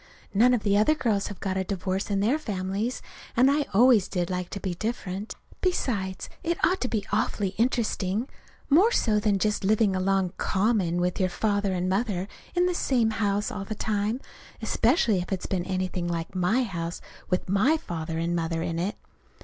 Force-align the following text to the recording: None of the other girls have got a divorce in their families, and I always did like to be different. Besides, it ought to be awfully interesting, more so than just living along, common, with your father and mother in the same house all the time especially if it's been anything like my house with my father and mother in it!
None 0.33 0.55
of 0.55 0.63
the 0.63 0.75
other 0.79 0.95
girls 0.95 1.27
have 1.27 1.39
got 1.39 1.57
a 1.57 1.63
divorce 1.63 2.09
in 2.09 2.21
their 2.21 2.39
families, 2.39 3.03
and 3.37 3.51
I 3.51 3.67
always 3.71 4.07
did 4.07 4.31
like 4.31 4.49
to 4.49 4.59
be 4.59 4.73
different. 4.73 5.35
Besides, 5.61 6.27
it 6.41 6.57
ought 6.65 6.81
to 6.81 6.87
be 6.87 7.05
awfully 7.11 7.49
interesting, 7.49 8.27
more 8.67 8.91
so 8.91 9.19
than 9.19 9.37
just 9.37 9.63
living 9.63 9.95
along, 9.95 10.33
common, 10.37 10.99
with 10.99 11.19
your 11.19 11.29
father 11.29 11.73
and 11.73 11.87
mother 11.87 12.27
in 12.55 12.65
the 12.65 12.73
same 12.73 13.11
house 13.11 13.51
all 13.51 13.63
the 13.63 13.75
time 13.75 14.19
especially 14.59 15.19
if 15.19 15.31
it's 15.31 15.45
been 15.45 15.65
anything 15.65 16.07
like 16.07 16.33
my 16.33 16.63
house 16.63 16.99
with 17.29 17.47
my 17.47 17.77
father 17.77 18.17
and 18.17 18.35
mother 18.35 18.63
in 18.63 18.79
it! 18.79 18.95